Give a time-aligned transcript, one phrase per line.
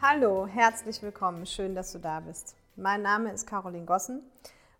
[0.00, 1.44] Hallo, herzlich willkommen.
[1.44, 2.54] Schön, dass du da bist.
[2.76, 4.22] Mein Name ist Caroline Gossen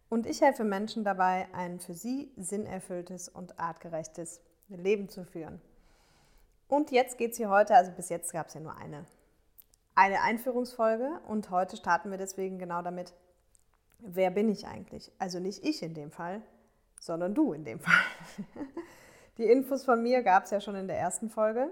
[0.09, 5.61] und ich helfe Menschen dabei, ein für sie sinnerfülltes und artgerechtes Leben zu führen.
[6.69, 9.07] Und jetzt geht es hier heute, also bis jetzt gab es ja nur eine,
[9.97, 13.13] eine Einführungsfolge und heute starten wir deswegen genau damit,
[13.99, 15.11] wer bin ich eigentlich?
[15.19, 16.43] Also nicht ich in dem Fall,
[17.01, 18.05] sondern du in dem Fall.
[19.39, 21.71] Die Infos von mir gab es ja schon in der ersten Folge.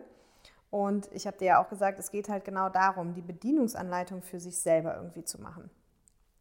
[0.70, 4.40] Und ich habe dir ja auch gesagt, es geht halt genau darum, die Bedienungsanleitung für
[4.40, 5.70] sich selber irgendwie zu machen.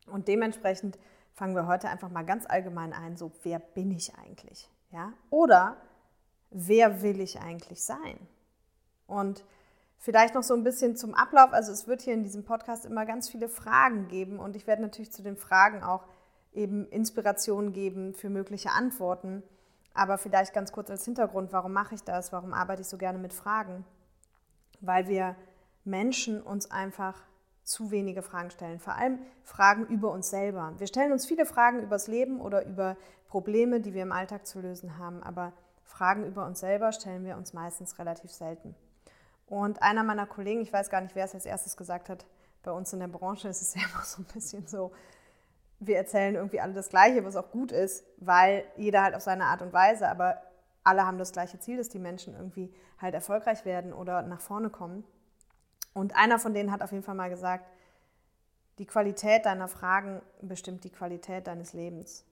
[0.08, 0.98] Und dementsprechend
[1.34, 4.70] fangen wir heute einfach mal ganz allgemein ein, so wer bin ich eigentlich?
[4.92, 5.14] Ja?
[5.30, 5.78] Oder
[6.50, 8.18] wer will ich eigentlich sein?
[9.08, 9.44] Und
[9.98, 11.52] vielleicht noch so ein bisschen zum Ablauf.
[11.54, 14.82] Also es wird hier in diesem Podcast immer ganz viele Fragen geben und ich werde
[14.82, 16.06] natürlich zu den Fragen auch
[16.54, 19.44] eben Inspiration geben für mögliche Antworten.
[19.94, 22.32] Aber vielleicht ganz kurz als Hintergrund, warum mache ich das?
[22.32, 23.86] Warum arbeite ich so gerne mit Fragen?
[24.81, 25.36] Weil wir
[25.84, 27.23] Menschen uns einfach
[27.64, 28.80] zu wenige Fragen stellen.
[28.80, 30.73] Vor allem Fragen über uns selber.
[30.78, 32.95] Wir stellen uns viele Fragen über das Leben oder über
[33.28, 35.52] Probleme, die wir im Alltag zu lösen haben, aber
[35.84, 38.76] Fragen über uns selber stellen wir uns meistens relativ selten.
[39.48, 42.26] Und einer meiner Kollegen, ich weiß gar nicht, wer es als erstes gesagt hat,
[42.64, 44.92] bei uns in der Branche ist es ja immer so ein bisschen so,
[45.80, 49.45] wir erzählen irgendwie alle das Gleiche, was auch gut ist, weil jeder halt auf seine
[49.45, 50.42] Art und Weise, aber
[50.86, 54.69] alle haben das gleiche Ziel, dass die Menschen irgendwie halt erfolgreich werden oder nach vorne
[54.69, 55.03] kommen.
[55.94, 57.66] Und einer von denen hat auf jeden Fall mal gesagt,
[58.77, 62.25] die Qualität deiner Fragen bestimmt die Qualität deines Lebens.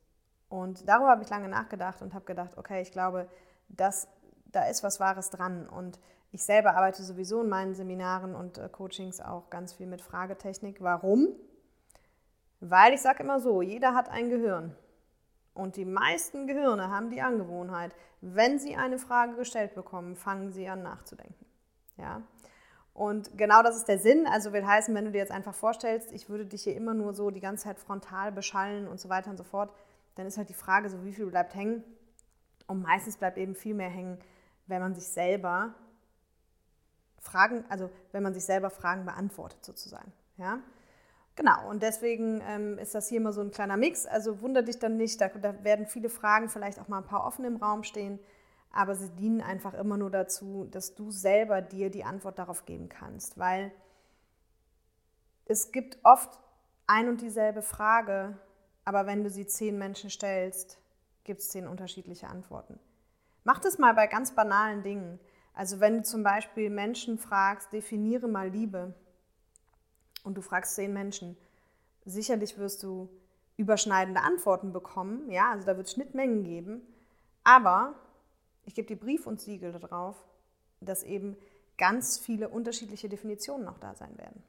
[0.50, 3.28] Und darüber habe ich lange nachgedacht und habe gedacht, okay, ich glaube,
[3.70, 4.08] dass,
[4.46, 5.68] da ist was Wahres dran.
[5.68, 6.00] Und
[6.32, 10.82] ich selber arbeite sowieso in meinen Seminaren und äh, Coachings auch ganz viel mit Fragetechnik.
[10.82, 11.30] Warum?
[12.60, 14.76] Weil ich sage immer so, jeder hat ein Gehirn.
[15.54, 20.68] Und die meisten Gehirne haben die Angewohnheit, wenn sie eine Frage gestellt bekommen, fangen sie
[20.68, 21.46] an nachzudenken.
[21.98, 22.22] Ja?
[22.94, 24.28] Und genau das ist der Sinn.
[24.28, 27.14] Also will heißen, wenn du dir jetzt einfach vorstellst, ich würde dich hier immer nur
[27.14, 29.74] so die ganze Zeit frontal beschallen und so weiter und so fort,
[30.16, 31.84] dann ist halt die Frage so, wie viel bleibt hängen.
[32.68, 34.20] Und meistens bleibt eben viel mehr hängen,
[34.68, 35.74] wenn man sich selber
[37.20, 40.12] Fragen, also wenn man sich selber Fragen beantwortet sozusagen.
[40.38, 40.60] Ja?
[41.36, 44.06] Genau, und deswegen ähm, ist das hier immer so ein kleiner Mix.
[44.06, 47.26] Also wundert dich dann nicht, da, da, werden viele Fragen vielleicht auch mal ein paar
[47.26, 48.20] offen im Raum stehen,
[48.72, 52.88] aber sie dienen einfach immer nur dazu, dass du selber dir die Antwort darauf geben
[52.88, 53.72] kannst, weil
[55.46, 56.40] es gibt oft
[56.86, 58.38] ein und dieselbe Frage,
[58.86, 60.78] aber wenn du sie zehn Menschen stellst,
[61.24, 62.80] gibt es zehn unterschiedliche Antworten.
[63.44, 65.20] Mach das mal bei ganz banalen Dingen.
[65.54, 68.94] Also wenn du zum Beispiel Menschen fragst, definiere mal Liebe
[70.24, 71.38] und du fragst zehn Menschen,
[72.06, 73.10] sicherlich wirst du
[73.58, 76.82] überschneidende Antworten bekommen, ja, also da wird es Schnittmengen geben,
[77.44, 77.94] aber
[78.66, 80.16] ich gebe dir Brief und Siegel darauf,
[80.82, 81.38] dass eben
[81.78, 84.44] ganz viele unterschiedliche Definitionen noch da sein werden.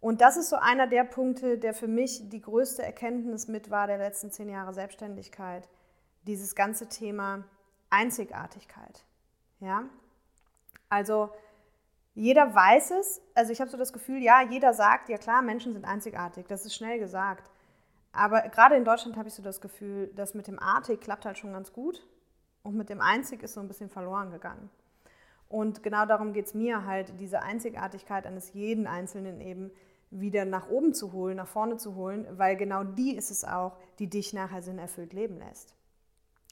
[0.00, 3.86] Und das ist so einer der Punkte, der für mich die größte Erkenntnis mit war
[3.86, 5.68] der letzten zehn Jahre Selbstständigkeit,
[6.26, 7.44] dieses ganze Thema
[7.90, 9.04] Einzigartigkeit.
[9.60, 9.84] Ja?
[10.88, 11.30] Also
[12.14, 13.20] jeder weiß es.
[13.34, 16.46] Also ich habe so das Gefühl, ja, jeder sagt, ja klar, Menschen sind einzigartig.
[16.46, 17.50] Das ist schnell gesagt.
[18.12, 21.38] Aber gerade in Deutschland habe ich so das Gefühl, dass mit dem artig klappt halt
[21.38, 22.06] schon ganz gut
[22.62, 24.70] und mit dem einzig ist so ein bisschen verloren gegangen.
[25.48, 29.70] Und genau darum geht es mir halt, diese Einzigartigkeit eines jeden Einzelnen eben
[30.10, 33.78] wieder nach oben zu holen, nach vorne zu holen, weil genau die ist es auch,
[33.98, 35.74] die dich nachher sinnerfüllt leben lässt.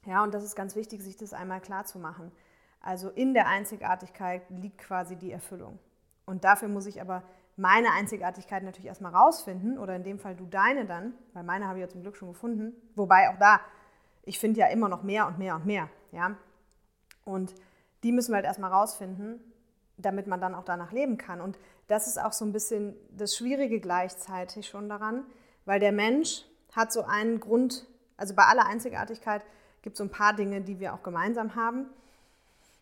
[0.07, 2.33] Ja, und das ist ganz wichtig, sich das einmal klar zu machen.
[2.81, 5.79] Also in der Einzigartigkeit liegt quasi die Erfüllung.
[6.25, 7.23] Und dafür muss ich aber
[7.57, 11.79] meine Einzigartigkeit natürlich erstmal rausfinden oder in dem Fall du deine dann, weil meine habe
[11.79, 12.73] ich ja zum Glück schon gefunden.
[12.95, 13.61] Wobei auch da,
[14.23, 15.91] ich finde ja immer noch mehr und mehr und mehr.
[16.13, 16.37] Ja?
[17.25, 17.55] Und
[18.03, 19.41] die müssen wir halt erstmal rausfinden,
[19.99, 21.43] damit man dann auch danach leben kann.
[21.43, 25.25] Und das ist auch so ein bisschen das Schwierige gleichzeitig schon daran,
[25.67, 27.87] weil der Mensch hat so einen Grund,
[28.17, 29.45] also bei aller Einzigartigkeit
[29.83, 31.91] gibt es so ein paar Dinge, die wir auch gemeinsam haben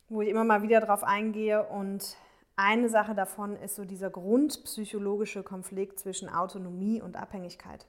[0.08, 1.64] wo ich immer mal wieder drauf eingehe.
[1.66, 2.16] Und
[2.56, 7.86] eine Sache davon ist so dieser grundpsychologische Konflikt zwischen Autonomie und Abhängigkeit.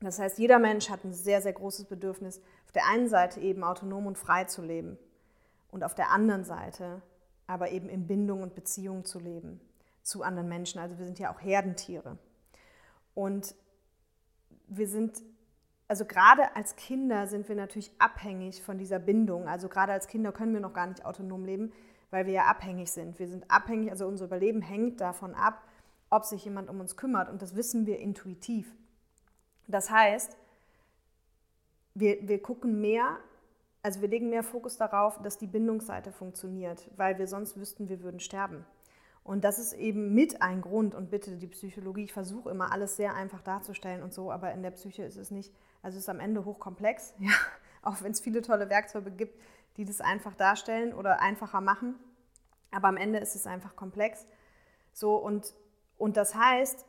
[0.00, 3.62] Das heißt, jeder Mensch hat ein sehr, sehr großes Bedürfnis, auf der einen Seite eben
[3.62, 4.98] autonom und frei zu leben
[5.70, 7.02] und auf der anderen Seite
[7.46, 9.60] aber eben in Bindung und Beziehung zu leben
[10.02, 10.80] zu anderen Menschen.
[10.80, 12.18] Also wir sind ja auch Herdentiere.
[13.14, 13.54] Und
[14.68, 15.22] wir sind
[15.92, 19.46] also gerade als Kinder sind wir natürlich abhängig von dieser Bindung.
[19.46, 21.70] Also gerade als Kinder können wir noch gar nicht autonom leben,
[22.10, 23.18] weil wir ja abhängig sind.
[23.18, 25.62] Wir sind abhängig, also unser Überleben hängt davon ab,
[26.08, 27.28] ob sich jemand um uns kümmert.
[27.28, 28.74] Und das wissen wir intuitiv.
[29.68, 30.38] Das heißt,
[31.92, 33.18] wir, wir gucken mehr,
[33.82, 38.02] also wir legen mehr Fokus darauf, dass die Bindungsseite funktioniert, weil wir sonst wüssten, wir
[38.02, 38.64] würden sterben.
[39.24, 40.94] Und das ist eben mit ein Grund.
[40.94, 44.62] Und bitte, die Psychologie, ich versuche immer alles sehr einfach darzustellen und so, aber in
[44.62, 47.32] der Psyche ist es nicht, also es ist am Ende hochkomplex, ja,
[47.82, 49.38] auch wenn es viele tolle Werkzeuge gibt,
[49.76, 51.96] die das einfach darstellen oder einfacher machen.
[52.70, 54.26] Aber am Ende ist es einfach komplex.
[54.92, 55.54] So, und,
[55.98, 56.84] und das heißt,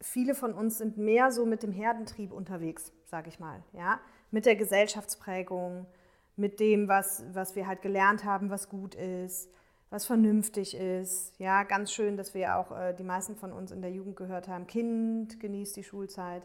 [0.00, 4.00] viele von uns sind mehr so mit dem Herdentrieb unterwegs, sage ich mal, ja,
[4.30, 5.86] mit der Gesellschaftsprägung,
[6.36, 9.50] mit dem, was, was wir halt gelernt haben, was gut ist,
[9.90, 11.38] was vernünftig ist.
[11.38, 14.48] Ja, ganz schön, dass wir auch äh, die meisten von uns in der Jugend gehört
[14.48, 16.42] haben, Kind, genießt die Schulzeit.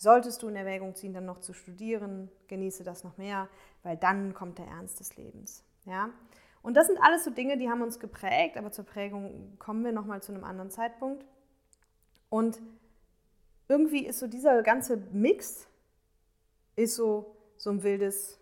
[0.00, 3.50] Solltest du in Erwägung ziehen, dann noch zu studieren, genieße das noch mehr,
[3.82, 5.62] weil dann kommt der Ernst des Lebens.
[5.84, 6.08] Ja?
[6.62, 9.92] Und das sind alles so Dinge, die haben uns geprägt, aber zur Prägung kommen wir
[9.92, 11.26] nochmal zu einem anderen Zeitpunkt.
[12.30, 12.62] Und
[13.68, 15.68] irgendwie ist so dieser ganze Mix,
[16.76, 18.40] ist so, so ein wildes,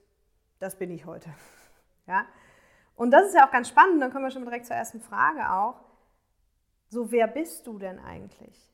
[0.61, 1.29] das bin ich heute.
[2.07, 2.25] Ja?
[2.95, 5.51] Und das ist ja auch ganz spannend, dann kommen wir schon direkt zur ersten Frage
[5.51, 5.75] auch.
[6.89, 8.68] So, wer bist du denn eigentlich?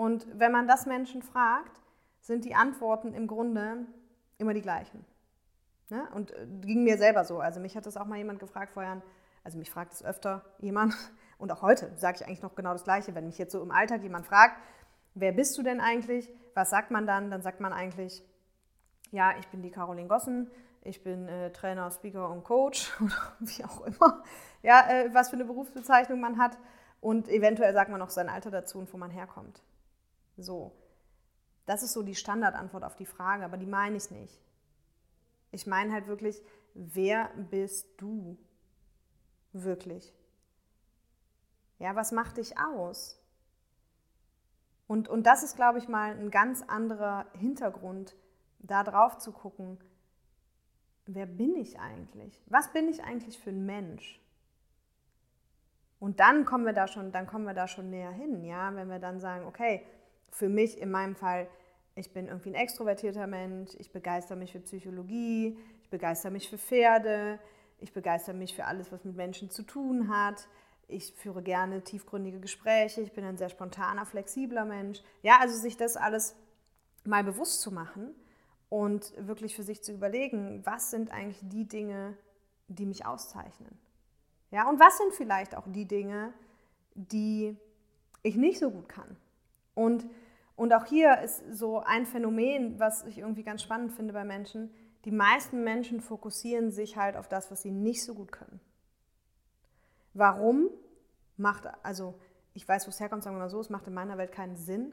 [0.00, 1.78] Und wenn man das Menschen fragt,
[2.22, 3.84] sind die Antworten im Grunde
[4.38, 5.04] immer die gleichen.
[5.90, 6.08] Ne?
[6.14, 7.38] Und äh, ging mir selber so.
[7.38, 9.02] Also mich hat das auch mal jemand gefragt vorher,
[9.44, 10.94] also mich fragt es öfter jemand
[11.36, 13.14] und auch heute sage ich eigentlich noch genau das Gleiche.
[13.14, 14.56] Wenn mich jetzt so im Alltag jemand fragt,
[15.12, 16.32] wer bist du denn eigentlich?
[16.54, 17.30] Was sagt man dann?
[17.30, 18.24] Dann sagt man eigentlich,
[19.10, 20.50] ja, ich bin die Caroline Gossen,
[20.80, 24.24] ich bin äh, Trainer, Speaker und Coach oder wie auch immer.
[24.62, 26.56] Ja, äh, was für eine Berufsbezeichnung man hat.
[27.02, 29.62] Und eventuell sagt man noch sein Alter dazu und wo man herkommt.
[30.40, 30.72] So.
[31.66, 34.40] Das ist so die Standardantwort auf die Frage, aber die meine ich nicht.
[35.52, 36.42] Ich meine halt wirklich,
[36.74, 38.38] wer bist du
[39.52, 40.12] wirklich?
[41.78, 43.18] Ja, was macht dich aus?
[44.86, 48.16] Und, und das ist, glaube ich, mal ein ganz anderer Hintergrund,
[48.58, 49.78] da drauf zu gucken,
[51.06, 52.42] wer bin ich eigentlich?
[52.46, 54.20] Was bin ich eigentlich für ein Mensch?
[56.00, 58.88] Und dann kommen wir da schon, dann kommen wir da schon näher hin, ja, wenn
[58.88, 59.86] wir dann sagen, okay,
[60.30, 61.48] für mich in meinem Fall,
[61.94, 66.58] ich bin irgendwie ein extrovertierter Mensch, ich begeister mich für Psychologie, ich begeister mich für
[66.58, 67.38] Pferde,
[67.78, 70.48] ich begeister mich für alles, was mit Menschen zu tun hat.
[70.88, 75.02] Ich führe gerne tiefgründige Gespräche, ich bin ein sehr spontaner, flexibler Mensch.
[75.22, 76.34] Ja, also sich das alles
[77.04, 78.14] mal bewusst zu machen
[78.68, 82.16] und wirklich für sich zu überlegen, was sind eigentlich die Dinge,
[82.68, 83.78] die mich auszeichnen.
[84.50, 86.32] Ja, und was sind vielleicht auch die Dinge,
[86.94, 87.56] die
[88.22, 89.16] ich nicht so gut kann.
[89.80, 90.06] Und,
[90.56, 94.70] und auch hier ist so ein Phänomen, was ich irgendwie ganz spannend finde bei Menschen.
[95.06, 98.60] Die meisten Menschen fokussieren sich halt auf das, was sie nicht so gut können.
[100.12, 100.68] Warum?
[101.38, 102.14] Macht, also
[102.52, 104.56] ich weiß, wo es herkommt, sagen wir mal so, es macht in meiner Welt keinen
[104.56, 104.92] Sinn,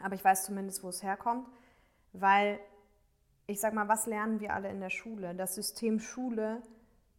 [0.00, 1.48] aber ich weiß zumindest, wo es herkommt,
[2.12, 2.60] weil
[3.48, 5.34] ich sag mal, was lernen wir alle in der Schule?
[5.34, 6.62] Das System Schule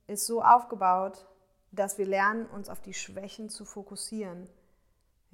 [0.07, 1.27] ist so aufgebaut,
[1.73, 4.47] dass wir lernen, uns auf die Schwächen zu fokussieren.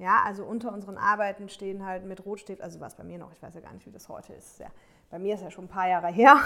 [0.02, 3.42] Ja, also unter unseren Arbeiten stehen halt mit Rotstift, also was bei mir noch, ich
[3.44, 4.58] weiß ja gar nicht, wie das heute ist.
[4.58, 4.66] Ja,
[5.12, 6.38] bei mir ist ja schon ein paar Jahre her.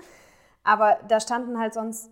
[0.64, 2.10] Aber da standen halt sonst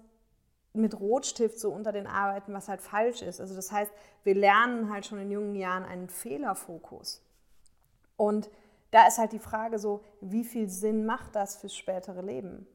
[0.75, 3.41] mit Rotstift so unter den Arbeiten, was halt falsch ist.
[3.41, 3.91] Also das heißt,
[4.23, 7.23] wir lernen halt schon in jungen Jahren einen Fehlerfokus.
[8.19, 8.51] Und
[8.91, 12.67] da ist halt die Frage so, wie viel Sinn macht das fürs spätere Leben?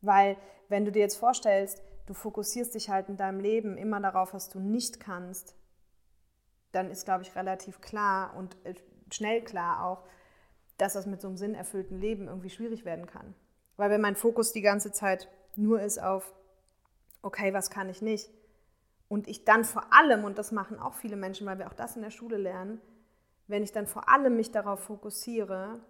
[0.00, 0.36] Weil
[0.68, 4.48] wenn du dir jetzt vorstellst, du fokussierst dich halt in deinem Leben immer darauf, was
[4.48, 5.54] du nicht kannst,
[6.72, 8.74] dann ist, glaube ich, relativ klar und äh,
[9.10, 10.04] schnell klar auch,
[10.76, 13.34] dass das mit so einem sinnerfüllten Leben irgendwie schwierig werden kann.
[13.76, 16.32] Weil wenn mein Fokus die ganze Zeit nur ist auf,
[17.22, 18.30] okay, was kann ich nicht?
[19.08, 21.96] Und ich dann vor allem, und das machen auch viele Menschen, weil wir auch das
[21.96, 22.80] in der Schule lernen,
[23.46, 25.80] wenn ich dann vor allem mich darauf fokussiere,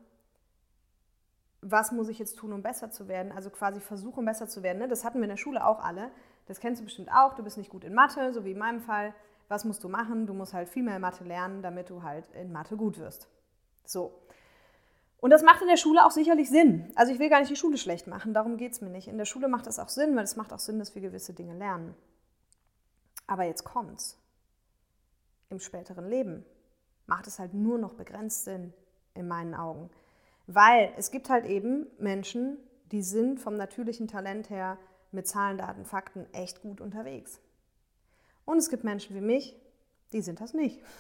[1.61, 3.32] was muss ich jetzt tun, um besser zu werden?
[3.32, 4.78] Also quasi versuchen, besser zu werden.
[4.78, 4.88] Ne?
[4.88, 6.11] Das hatten wir in der Schule auch alle.
[6.47, 7.35] Das kennst du bestimmt auch.
[7.35, 9.12] Du bist nicht gut in Mathe, so wie in meinem Fall
[9.48, 10.26] was musst du machen?
[10.26, 13.28] Du musst halt viel mehr Mathe lernen, damit du halt in Mathe gut wirst.
[13.84, 14.12] So.
[15.20, 16.92] Und das macht in der Schule auch sicherlich Sinn.
[16.94, 19.08] Also ich will gar nicht die Schule schlecht machen, darum geht es mir nicht.
[19.08, 21.32] In der Schule macht das auch Sinn, weil es macht auch Sinn, dass wir gewisse
[21.32, 21.94] Dinge lernen.
[23.26, 24.16] Aber jetzt kommt's.
[25.50, 26.44] Im späteren Leben
[27.06, 28.72] macht es halt nur noch begrenzt Sinn,
[29.14, 29.90] in meinen Augen.
[30.46, 32.58] Weil es gibt halt eben Menschen,
[32.92, 34.78] die sind vom natürlichen Talent her
[35.10, 37.40] mit Zahlen, Daten, Fakten echt gut unterwegs.
[38.48, 39.54] Und es gibt Menschen wie mich,
[40.10, 40.80] die sind das nicht.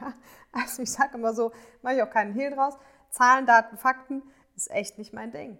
[0.00, 0.12] Ja,
[0.50, 2.74] also ich sage immer so, mache ich auch keinen Hehl draus.
[3.10, 4.24] Zahlen, Daten, Fakten
[4.56, 5.56] ist echt nicht mein Ding.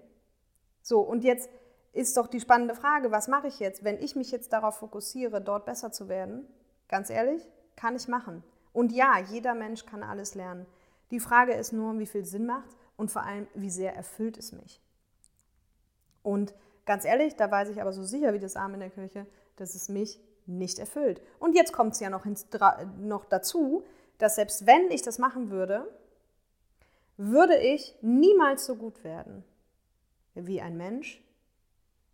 [0.82, 1.48] So, und jetzt
[1.92, 5.40] ist doch die spannende Frage, was mache ich jetzt, wenn ich mich jetzt darauf fokussiere,
[5.40, 6.48] dort besser zu werden?
[6.88, 8.42] Ganz ehrlich, kann ich machen.
[8.72, 10.66] Und ja, jeder Mensch kann alles lernen.
[11.12, 14.50] Die Frage ist nur, wie viel Sinn macht und vor allem, wie sehr erfüllt es
[14.50, 14.82] mich.
[16.24, 19.28] Und ganz ehrlich, da weiß ich aber so sicher wie das Arm in der Kirche,
[19.54, 21.20] dass es mich nicht erfüllt.
[21.38, 22.24] Und jetzt kommt es ja noch,
[22.98, 23.84] noch dazu,
[24.18, 25.88] dass selbst wenn ich das machen würde,
[27.16, 29.44] würde ich niemals so gut werden
[30.34, 31.22] wie ein Mensch,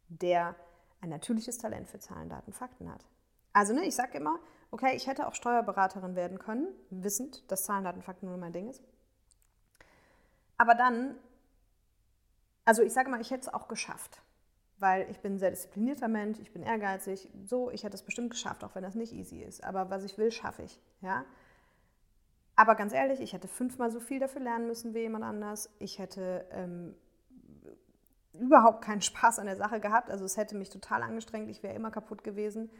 [0.08, 0.54] der
[1.00, 3.04] ein natürliches Talent für Zahlen, Daten, Fakten hat.
[3.52, 4.38] Also ne, ich sage immer,
[4.70, 8.68] okay, ich hätte auch Steuerberaterin werden können, wissend, dass Zahlen, Daten, Fakten nur mein Ding
[8.68, 8.82] ist.
[10.58, 11.16] Aber dann,
[12.64, 14.20] also ich sage mal, ich hätte es auch geschafft,
[14.80, 18.30] weil ich bin ein sehr disziplinierter Mensch, ich bin ehrgeizig, so, ich hätte es bestimmt
[18.30, 19.62] geschafft, auch wenn das nicht easy ist.
[19.62, 21.25] Aber was ich will, schaffe ich, ja.
[22.56, 25.70] Aber ganz ehrlich, ich hätte fünfmal so viel dafür lernen müssen wie jemand anders.
[25.78, 26.94] Ich hätte ähm,
[28.32, 30.10] überhaupt keinen Spaß an der Sache gehabt.
[30.10, 32.70] Also es hätte mich total angestrengt, ich wäre immer kaputt gewesen.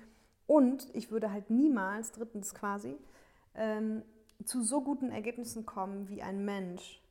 [0.47, 2.99] Und ich würde halt niemals, drittens quasi,
[3.55, 4.03] ähm,
[4.45, 7.03] zu so guten Ergebnissen kommen wie ein Mensch,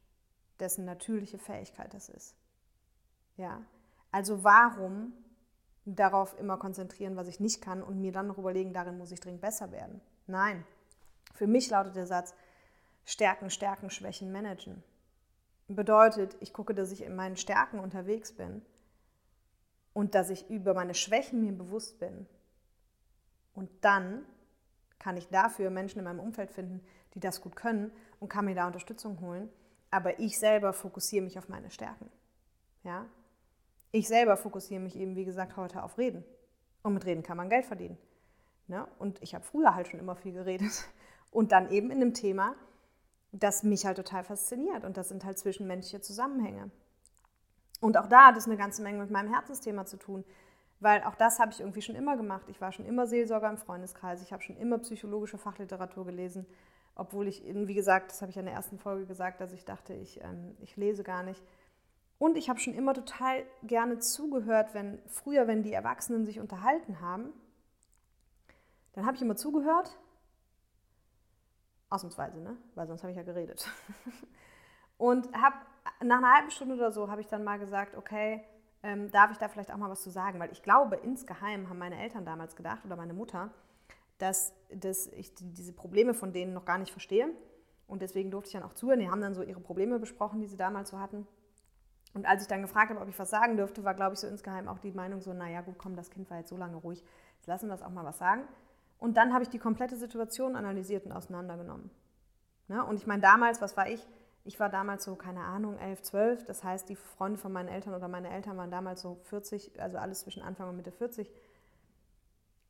[0.59, 2.35] dessen natürliche Fähigkeit das ist.
[3.37, 3.61] Ja,
[4.11, 5.13] also warum
[5.85, 9.19] darauf immer konzentrieren, was ich nicht kann und mir dann noch überlegen, darin muss ich
[9.19, 10.01] dringend besser werden?
[10.27, 10.65] Nein.
[11.33, 12.33] Für mich lautet der Satz,
[13.05, 14.83] Stärken, Stärken, Schwächen managen.
[15.67, 18.63] Bedeutet, ich gucke, dass ich in meinen Stärken unterwegs bin
[19.93, 22.27] und dass ich über meine Schwächen mir bewusst bin.
[23.53, 24.25] Und dann
[24.97, 26.81] kann ich dafür Menschen in meinem Umfeld finden,
[27.13, 29.49] die das gut können und kann mir da Unterstützung holen.
[29.91, 32.11] Aber ich selber fokussiere mich auf meine Stärken.
[32.83, 33.05] Ja?
[33.91, 36.23] Ich selber fokussiere mich eben, wie gesagt, heute auf Reden.
[36.83, 37.97] Und mit Reden kann man Geld verdienen.
[38.67, 38.87] Ne?
[38.99, 40.85] Und ich habe früher halt schon immer viel geredet.
[41.31, 42.55] Und dann eben in einem Thema,
[43.31, 44.85] das mich halt total fasziniert.
[44.85, 46.71] Und das sind halt zwischenmenschliche Zusammenhänge.
[47.81, 50.23] Und auch da hat es eine ganze Menge mit meinem Herzensthema zu tun.
[50.79, 52.45] Weil auch das habe ich irgendwie schon immer gemacht.
[52.47, 54.21] Ich war schon immer Seelsorger im Freundeskreis.
[54.21, 56.45] Ich habe schon immer psychologische Fachliteratur gelesen.
[56.95, 59.93] Obwohl ich, wie gesagt, das habe ich in der ersten Folge gesagt, dass ich dachte,
[59.93, 61.41] ich, ähm, ich lese gar nicht.
[62.19, 67.01] Und ich habe schon immer total gerne zugehört, wenn früher, wenn die Erwachsenen sich unterhalten
[67.01, 67.33] haben,
[68.93, 69.97] dann habe ich immer zugehört
[71.89, 72.55] Ausnahmsweise, ne?
[72.75, 73.67] Weil sonst habe ich ja geredet.
[74.97, 75.55] und habe
[76.03, 78.43] nach einer halben Stunde oder so habe ich dann mal gesagt, okay,
[78.83, 80.39] ähm, darf ich da vielleicht auch mal was zu sagen?
[80.39, 83.49] Weil ich glaube, insgeheim haben meine Eltern damals gedacht oder meine Mutter,
[84.19, 87.29] dass, dass ich diese Probleme von denen noch gar nicht verstehe.
[87.87, 88.99] Und deswegen durfte ich dann auch zuhören.
[88.99, 91.27] Die haben dann so ihre Probleme besprochen, die sie damals so hatten.
[92.13, 94.27] Und als ich dann gefragt habe, ob ich was sagen dürfte, war, glaube ich, so
[94.27, 97.03] insgeheim auch die Meinung so, naja, gut, komm, das Kind war jetzt so lange ruhig,
[97.37, 98.43] jetzt lassen wir es auch mal was sagen.
[98.97, 101.89] Und dann habe ich die komplette Situation analysiert und auseinandergenommen.
[102.67, 102.83] Ne?
[102.83, 104.05] Und ich meine, damals, was war ich?
[104.43, 106.45] Ich war damals so, keine Ahnung, 11, 12.
[106.45, 109.97] Das heißt, die Freunde von meinen Eltern oder meine Eltern waren damals so 40, also
[109.97, 111.31] alles zwischen Anfang und Mitte 40.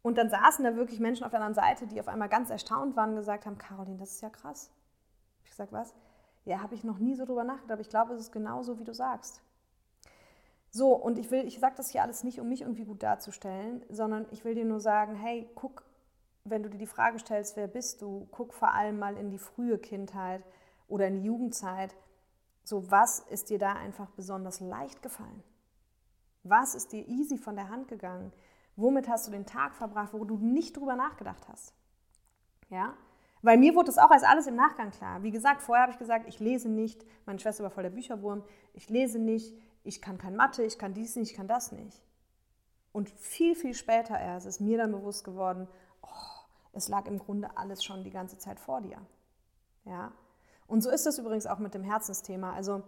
[0.01, 2.95] Und dann saßen da wirklich Menschen auf der anderen Seite, die auf einmal ganz erstaunt
[2.95, 4.71] waren und gesagt haben, Caroline, das ist ja krass.
[5.43, 5.93] Ich gesagt, was?
[6.49, 8.83] Ja, habe ich noch nie so drüber nachgedacht, aber ich glaube, es ist genauso, wie
[8.83, 9.41] du sagst.
[10.71, 13.85] So, und ich will, ich sage das hier alles nicht, um mich irgendwie gut darzustellen,
[13.89, 15.83] sondern ich will dir nur sagen, hey, guck
[16.45, 19.37] wenn du dir die Frage stellst, wer bist du, guck vor allem mal in die
[19.37, 20.43] frühe Kindheit
[20.87, 21.95] oder in die Jugendzeit.
[22.63, 25.43] So, was ist dir da einfach besonders leicht gefallen?
[26.41, 28.31] Was ist dir easy von der Hand gegangen?
[28.75, 31.75] Womit hast du den Tag verbracht, wo du nicht drüber nachgedacht hast?
[32.69, 32.95] Ja?
[33.41, 35.23] Weil mir wurde das auch als alles im Nachgang klar.
[35.23, 37.05] Wie gesagt, vorher habe ich gesagt, ich lese nicht.
[37.25, 38.43] Meine Schwester war voll der Bücherwurm.
[38.73, 39.55] Ich lese nicht.
[39.83, 40.63] Ich kann kein Mathe.
[40.63, 41.31] Ich kann dies nicht.
[41.31, 42.03] Ich kann das nicht.
[42.91, 45.67] Und viel, viel später erst ist mir dann bewusst geworden,
[46.73, 48.97] es lag im Grunde alles schon die ganze Zeit vor dir.
[49.85, 50.11] Ja?
[50.67, 52.53] Und so ist es übrigens auch mit dem Herzensthema.
[52.53, 52.83] Also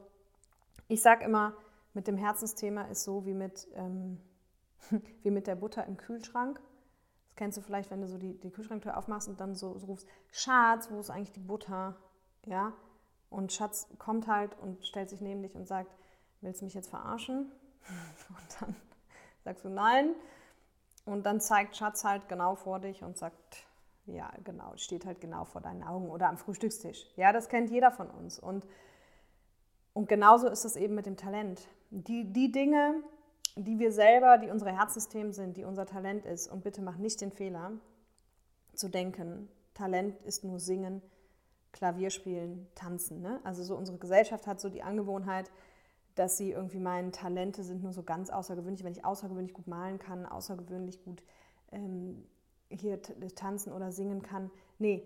[0.88, 1.54] ich sage immer,
[1.94, 4.20] mit dem Herzensthema ist so wie mit, ähm,
[5.24, 6.62] wie mit der Butter im Kühlschrank.
[7.42, 10.08] Kennst du vielleicht, wenn du so die, die Kühlschranktür aufmachst und dann so, so rufst,
[10.32, 11.96] Schatz, wo ist eigentlich die Butter?
[12.46, 12.72] Ja?
[13.32, 15.90] Und Schatz kommt halt und stellt sich neben dich und sagt,
[16.42, 17.52] willst du mich jetzt verarschen?
[18.30, 18.76] Und dann
[19.44, 20.14] sagst du nein.
[21.06, 23.66] Und dann zeigt Schatz halt genau vor dich und sagt,
[24.06, 27.08] ja, genau, steht halt genau vor deinen Augen oder am Frühstückstisch.
[27.16, 28.38] Ja, das kennt jeder von uns.
[28.38, 28.68] Und,
[29.94, 31.68] und genauso ist es eben mit dem Talent.
[31.90, 33.02] Die, die Dinge,
[33.56, 37.22] die wir selber, die unsere Herzsystem sind, die unser Talent ist, und bitte mach nicht
[37.22, 37.72] den Fehler,
[38.74, 41.02] zu denken, Talent ist nur Singen,
[41.72, 43.22] Klavier spielen, Tanzen.
[43.22, 43.40] Ne?
[43.44, 45.52] Also so unsere Gesellschaft hat so die Angewohnheit,
[46.16, 48.84] dass sie irgendwie meinen, Talente sind nur so ganz außergewöhnlich.
[48.84, 51.24] Wenn ich außergewöhnlich gut malen kann, außergewöhnlich gut
[51.72, 52.26] ähm,
[52.70, 53.02] hier
[53.36, 54.52] tanzen oder singen kann.
[54.80, 55.04] Nee,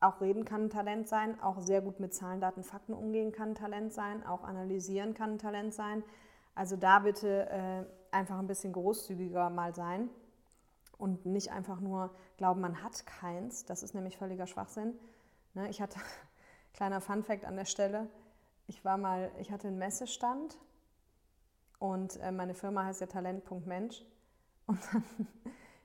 [0.00, 3.50] auch reden kann ein Talent sein, auch sehr gut mit Zahlen, Daten, Fakten umgehen kann
[3.50, 6.02] ein Talent sein, auch analysieren kann ein Talent sein.
[6.54, 10.10] Also da bitte äh, einfach ein bisschen großzügiger mal sein
[10.98, 13.64] und nicht einfach nur glauben, man hat keins.
[13.64, 14.94] Das ist nämlich völliger Schwachsinn.
[15.54, 15.98] Ne, ich hatte,
[16.74, 18.08] kleiner Funfact an der Stelle,
[18.66, 20.56] ich war mal, ich hatte einen Messestand
[21.78, 24.04] und äh, meine Firma heißt ja Talent.mensch
[24.66, 25.04] und dann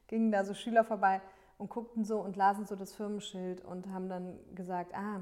[0.08, 1.22] gingen da so Schüler vorbei
[1.58, 5.22] und guckten so und lasen so das Firmenschild und haben dann gesagt, ah,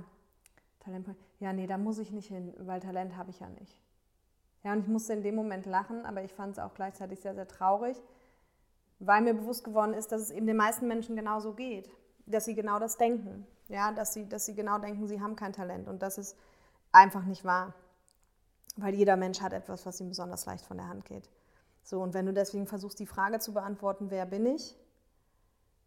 [0.79, 1.07] Talent,
[1.39, 3.77] ja, nee, da muss ich nicht hin, weil Talent habe ich ja nicht.
[4.63, 7.35] Ja, und ich musste in dem Moment lachen, aber ich fand es auch gleichzeitig sehr,
[7.35, 8.01] sehr traurig,
[8.99, 11.89] weil mir bewusst geworden ist, dass es eben den meisten Menschen genauso geht,
[12.25, 15.51] dass sie genau das denken, ja, dass sie, dass sie genau denken, sie haben kein
[15.51, 15.89] Talent.
[15.89, 16.37] Und das ist
[16.93, 17.73] einfach nicht wahr,
[18.77, 21.29] weil jeder Mensch hat etwas, was ihm besonders leicht von der Hand geht.
[21.83, 24.77] So, und wenn du deswegen versuchst, die Frage zu beantworten, wer bin ich,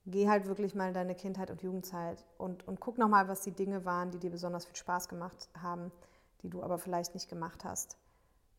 [0.04, 3.52] geh halt wirklich mal in deine Kindheit und Jugendzeit und, und guck nochmal, was die
[3.52, 5.90] Dinge waren, die dir besonders viel Spaß gemacht haben,
[6.42, 7.96] die du aber vielleicht nicht gemacht hast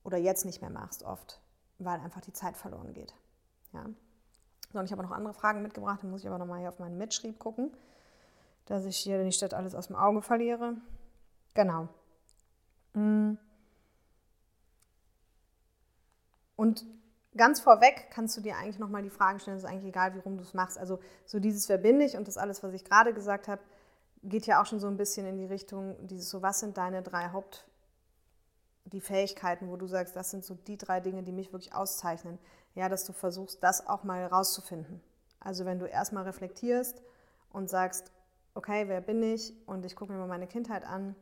[0.08, 1.42] oder jetzt nicht mehr machst oft,
[1.80, 3.14] weil einfach die Zeit verloren geht.
[3.74, 3.86] Ja.
[4.72, 6.80] So, und ich habe noch andere Fragen mitgebracht, dann muss ich aber nochmal hier auf
[6.80, 7.76] meinen Mitschrieb gucken,
[8.66, 10.78] dass ich hier nicht das alles aus dem Auge verliere.
[11.54, 11.90] Genau.
[12.94, 13.34] Mm.
[16.56, 16.86] Und
[17.36, 20.20] ganz vorweg kannst du dir eigentlich nochmal die Fragen stellen, es ist eigentlich egal, wie
[20.20, 20.78] rum du es machst.
[20.78, 23.62] Also so dieses Wer bin ich und das alles, was ich gerade gesagt habe,
[24.24, 27.04] geht ja auch schon so ein bisschen in die Richtung, dieses so, was sind deine
[27.04, 27.67] drei Haupt,
[28.92, 32.40] die Fähigkeiten, wo du sagst, das sind so die drei Dinge, die mich wirklich auszeichnen.
[32.76, 35.02] Ja, dass du versuchst, das auch mal rauszufinden.
[35.40, 37.02] Also wenn du erstmal reflektierst
[37.52, 38.12] und sagst,
[38.54, 39.54] okay, wer bin ich?
[39.66, 41.16] Und ich gucke mir mal meine Kindheit an,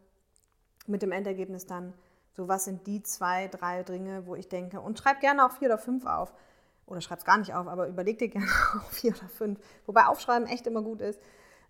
[0.88, 1.94] mit dem Endergebnis dann,
[2.36, 5.70] so, was sind die zwei, drei Dinge, wo ich denke, und schreib gerne auch vier
[5.70, 6.34] oder fünf auf.
[6.86, 9.60] Oder schreib es gar nicht auf, aber überleg dir gerne auch vier oder fünf.
[9.86, 11.20] Wobei Aufschreiben echt immer gut ist.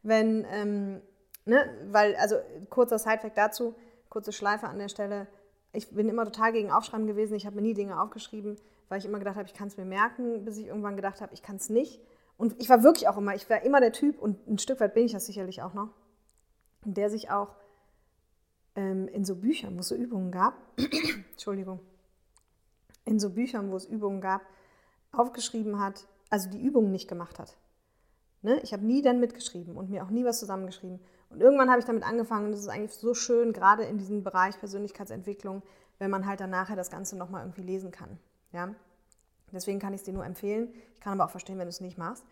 [0.03, 1.01] Wenn, ähm,
[1.45, 2.37] ne, weil, also
[2.69, 3.75] kurzer Sidefact dazu,
[4.09, 5.27] kurze Schleife an der Stelle.
[5.75, 7.35] Ich bin immer total gegen Aufschreiben gewesen.
[7.35, 8.57] Ich habe mir nie Dinge aufgeschrieben,
[8.89, 11.33] weil ich immer gedacht habe, ich kann es mir merken, bis ich irgendwann gedacht habe,
[11.33, 12.01] ich kann es nicht.
[12.37, 14.93] Und ich war wirklich auch immer, ich war immer der Typ, und ein Stück weit
[14.93, 15.89] bin ich das sicherlich auch noch,
[16.83, 17.55] der sich auch
[18.75, 20.55] ähm, in so Büchern, wo es so Übungen gab,
[21.31, 21.79] Entschuldigung,
[23.05, 24.41] in so Büchern, wo es Übungen gab,
[25.11, 27.57] aufgeschrieben hat, also die Übungen nicht gemacht hat.
[28.41, 28.59] Ne?
[28.61, 30.99] Ich habe nie dann mitgeschrieben und mir auch nie was zusammengeschrieben.
[31.35, 34.23] Und irgendwann habe ich damit angefangen, und das ist eigentlich so schön, gerade in diesem
[34.23, 35.63] Bereich Persönlichkeitsentwicklung,
[35.99, 38.17] wenn man halt dann nachher das Ganze nochmal irgendwie lesen kann.
[38.53, 38.73] Ja?
[39.51, 40.69] Deswegen kann ich es dir nur empfehlen.
[40.93, 42.23] Ich kann aber auch verstehen, wenn du es nicht machst.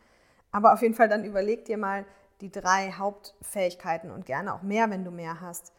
[0.54, 2.06] Aber auf jeden Fall dann überleg dir mal
[2.40, 5.74] die drei Hauptfähigkeiten und gerne auch mehr, wenn du mehr hast,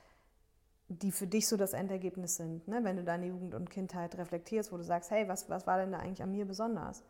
[0.88, 2.84] die für dich so das Endergebnis sind, ne?
[2.84, 5.92] wenn du deine Jugend und Kindheit reflektierst, wo du sagst, hey, was, was war denn
[5.92, 7.02] da eigentlich an mir besonders?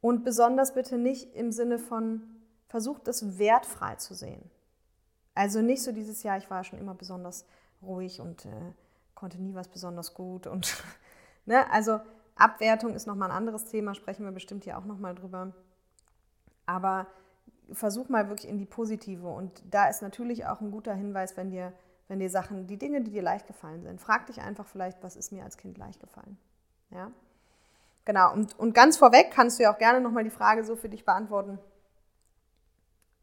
[0.00, 2.22] Und besonders bitte nicht im Sinne von,
[2.66, 4.50] versuch das wertfrei zu sehen.
[5.38, 7.46] Also nicht so dieses Jahr, ich war schon immer besonders
[7.80, 8.72] ruhig und äh,
[9.14, 10.48] konnte nie was besonders gut.
[10.48, 10.82] Und
[11.46, 11.70] ne?
[11.70, 12.00] Also
[12.34, 15.52] Abwertung ist nochmal ein anderes Thema, sprechen wir bestimmt hier auch nochmal drüber.
[16.66, 17.06] Aber
[17.72, 19.28] versuch mal wirklich in die Positive.
[19.28, 21.72] Und da ist natürlich auch ein guter Hinweis, wenn dir
[22.08, 25.14] wenn dir Sachen, die Dinge, die dir leicht gefallen sind, frag dich einfach vielleicht, was
[25.14, 26.38] ist mir als Kind leicht gefallen.
[26.90, 27.12] Ja?
[28.06, 30.88] Genau, und, und ganz vorweg kannst du ja auch gerne nochmal die Frage so für
[30.88, 31.58] dich beantworten.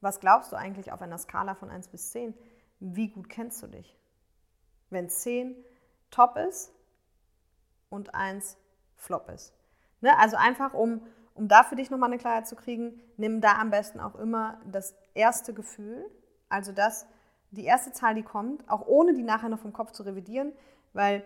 [0.05, 2.35] Was glaubst du eigentlich auf einer Skala von 1 bis 10?
[2.79, 3.97] Wie gut kennst du dich?
[4.91, 5.55] Wenn 10
[6.11, 6.71] top ist
[7.89, 8.55] und 1
[8.97, 9.51] flop ist.
[10.01, 10.15] Ne?
[10.19, 11.01] Also einfach, um,
[11.33, 14.61] um da für dich nochmal eine Klarheit zu kriegen, nimm da am besten auch immer
[14.67, 16.05] das erste Gefühl,
[16.49, 17.07] also das,
[17.49, 20.53] die erste Zahl, die kommt, auch ohne die nachher noch vom Kopf zu revidieren,
[20.93, 21.25] weil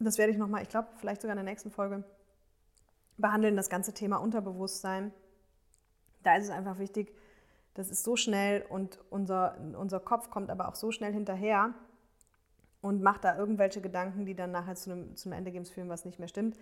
[0.00, 2.02] das werde ich nochmal, ich glaube, vielleicht sogar in der nächsten Folge
[3.18, 5.14] behandeln, das ganze Thema Unterbewusstsein.
[6.24, 7.14] Da ist es einfach wichtig,
[7.74, 11.74] das ist so schnell und unser, unser Kopf kommt aber auch so schnell hinterher
[12.80, 16.04] und macht da irgendwelche Gedanken, die dann nachher zu einem, zu einem Endergebnis führen, was
[16.04, 16.58] nicht mehr stimmt.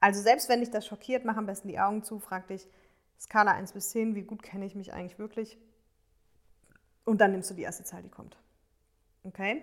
[0.00, 2.68] Also selbst wenn dich das schockiert, mach am besten die Augen zu, frag dich,
[3.18, 5.58] Skala 1 bis 10, wie gut kenne ich mich eigentlich wirklich?
[7.04, 8.36] Und dann nimmst du die erste Zahl, die kommt.
[9.24, 9.62] Okay?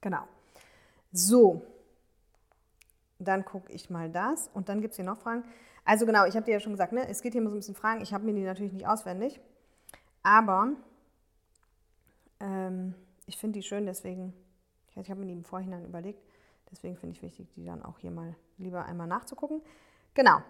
[0.00, 0.26] Genau.
[1.12, 1.64] So.
[3.18, 4.48] Dann gucke ich mal das.
[4.52, 5.44] Und dann gibt es hier noch Fragen.
[5.84, 7.60] Also genau, ich habe dir ja schon gesagt, ne, es geht hier immer so ein
[7.60, 8.00] bisschen Fragen.
[8.00, 9.40] Ich habe mir die natürlich nicht auswendig.
[10.22, 10.72] Aber
[12.40, 12.94] ähm,
[13.26, 14.34] ich finde die schön, deswegen,
[14.88, 16.22] ich, habe mir die im Vorhinein überlegt.
[16.70, 19.62] Deswegen finde ich wichtig, die dann auch hier mal lieber einmal nachzugucken.
[20.14, 20.42] Genau.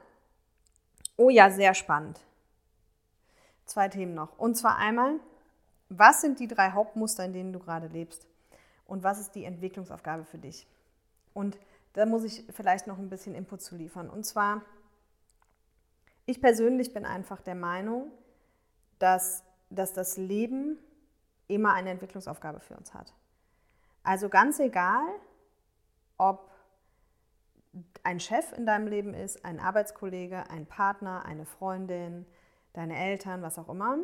[1.16, 2.20] Oh ja, sehr spannend.
[3.66, 4.38] Zwei Themen noch.
[4.38, 5.20] Und zwar einmal,
[5.88, 8.26] was sind die drei Hauptmuster, in denen du gerade lebst?
[8.86, 10.66] Und was ist die Entwicklungsaufgabe für dich?
[11.34, 11.58] Und
[11.96, 14.08] da muss ich vielleicht noch ein bisschen Input zu liefern.
[14.08, 14.62] Und zwar,
[16.24, 18.10] ich persönlich bin einfach der Meinung,
[18.98, 20.78] dass, dass das Leben
[21.48, 23.12] immer eine Entwicklungsaufgabe für uns hat.
[24.02, 25.06] Also ganz egal,
[26.16, 26.50] ob
[28.04, 32.24] ein Chef in deinem Leben ist, ein Arbeitskollege, ein Partner, eine Freundin,
[32.72, 33.98] deine Eltern, was auch immer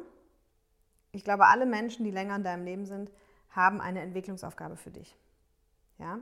[1.12, 3.10] ich glaube, alle Menschen, die länger in deinem Leben sind,
[3.50, 5.16] haben eine Entwicklungsaufgabe für dich.
[5.98, 6.18] Ja?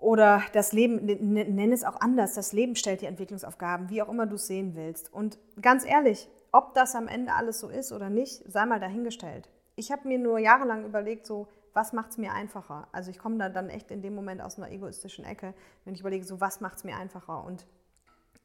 [0.00, 4.26] Oder das Leben, nenn es auch anders, das Leben stellt die Entwicklungsaufgaben, wie auch immer
[4.26, 5.12] du es sehen willst.
[5.12, 9.50] Und ganz ehrlich, ob das am Ende alles so ist oder nicht, sei mal dahingestellt.
[9.76, 12.88] Ich habe mir nur jahrelang überlegt, so, was macht es mir einfacher?
[12.92, 16.00] Also ich komme da dann echt in dem Moment aus einer egoistischen Ecke, wenn ich
[16.00, 17.44] überlege, so, was macht es mir einfacher?
[17.44, 17.66] Und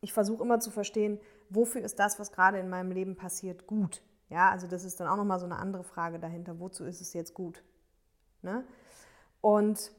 [0.02, 4.04] ich versuche immer zu verstehen, wofür ist das, was gerade in meinem Leben passiert, gut?
[4.30, 6.60] Ja, also das ist dann auch nochmal so eine andere Frage dahinter.
[6.60, 7.64] Wozu ist es jetzt gut?
[8.42, 8.64] Ne?
[9.42, 9.92] Und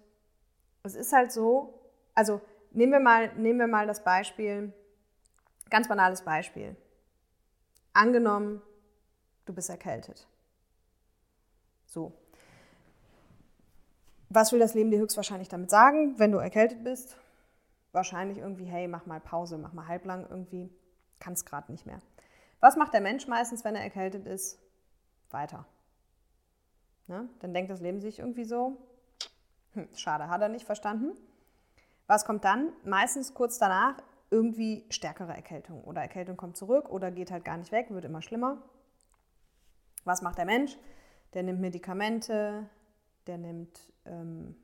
[0.87, 1.79] es ist halt so,
[2.15, 4.73] also nehmen wir mal, nehmen wir mal das Beispiel,
[5.71, 6.77] ganz banales Beispiel.
[7.93, 8.63] Angenommen,
[9.47, 10.27] du bist erkältet.
[11.87, 12.13] So.
[14.29, 17.17] Was will das Leben dir höchstwahrscheinlich damit sagen, wenn du erkältet bist?
[17.93, 20.71] Wahrscheinlich irgendwie, hey, mach mal Pause, mach mal halblang irgendwie.
[21.19, 22.03] Kannst gerade nicht mehr.
[22.61, 24.59] Was macht der Mensch meistens, wenn er erkältet ist?
[25.31, 25.67] Weiter.
[27.07, 27.29] Ne?
[27.41, 28.77] Dann denkt das Leben sich irgendwie so,
[29.77, 31.13] hm, schade, hat er nicht verstanden.
[32.07, 32.73] Was kommt dann?
[32.85, 35.85] Meistens kurz danach irgendwie stärkere Erkältung.
[35.85, 38.63] Oder Erkältung kommt zurück oder geht halt gar nicht weg, wird immer schlimmer.
[40.05, 40.77] Was macht der Mensch?
[41.35, 42.69] Der nimmt Medikamente,
[43.27, 44.57] der nimmt ähm,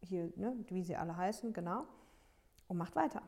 [0.00, 1.84] hier, ne, wie sie alle heißen, genau,
[2.68, 3.22] und macht weiter.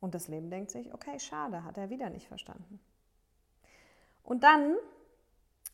[0.00, 2.80] Und das Leben denkt sich, okay, schade, hat er wieder nicht verstanden.
[4.22, 4.76] Und dann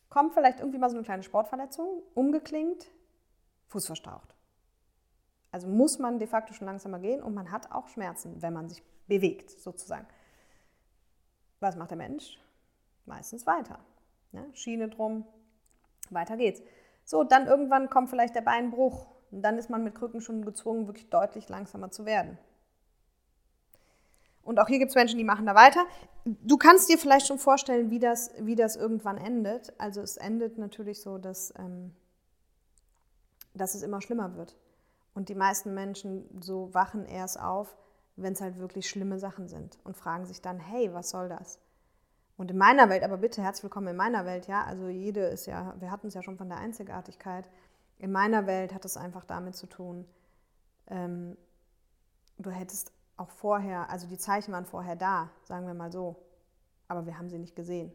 [0.09, 2.91] kommt vielleicht irgendwie mal so eine kleine Sportverletzung, umgeklingt,
[3.67, 4.35] Fuß verstaucht.
[5.51, 8.67] Also muss man de facto schon langsamer gehen und man hat auch Schmerzen, wenn man
[8.67, 10.07] sich bewegt, sozusagen.
[11.59, 12.37] Was macht der Mensch?
[13.05, 13.79] Meistens weiter.
[14.31, 14.49] Ne?
[14.53, 15.25] Schiene drum,
[16.09, 16.61] weiter geht's.
[17.05, 20.87] So, dann irgendwann kommt vielleicht der Beinbruch und dann ist man mit Krücken schon gezwungen,
[20.87, 22.37] wirklich deutlich langsamer zu werden.
[24.41, 25.85] Und auch hier gibt es Menschen, die machen da weiter.
[26.23, 29.73] Du kannst dir vielleicht schon vorstellen, wie das, wie das irgendwann endet.
[29.79, 31.95] Also es endet natürlich so, dass, ähm,
[33.55, 34.55] dass es immer schlimmer wird.
[35.13, 37.77] Und die meisten Menschen so wachen erst auf,
[38.15, 41.59] wenn es halt wirklich schlimme Sachen sind und fragen sich dann, hey, was soll das?
[42.37, 45.45] Und in meiner Welt, aber bitte herzlich willkommen in meiner Welt, ja, also jede ist
[45.45, 47.49] ja, wir hatten es ja schon von der Einzigartigkeit.
[47.97, 50.05] In meiner Welt hat es einfach damit zu tun,
[50.87, 51.37] ähm,
[52.37, 56.17] du hättest auch vorher, also die Zeichen waren vorher da, sagen wir mal so,
[56.89, 57.93] aber wir haben sie nicht gesehen.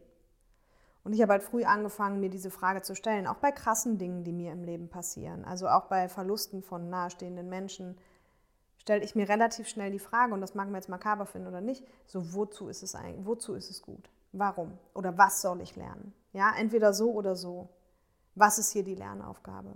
[1.03, 4.23] Und ich habe halt früh angefangen, mir diese Frage zu stellen, auch bei krassen Dingen,
[4.23, 7.97] die mir im Leben passieren, also auch bei Verlusten von nahestehenden Menschen,
[8.77, 11.61] stelle ich mir relativ schnell die Frage, und das mag man jetzt makaber finden oder
[11.61, 14.09] nicht, so wozu ist es eigentlich, wozu ist es gut?
[14.31, 14.77] Warum?
[14.93, 16.13] Oder was soll ich lernen?
[16.33, 17.69] Ja, entweder so oder so.
[18.35, 19.73] Was ist hier die Lernaufgabe?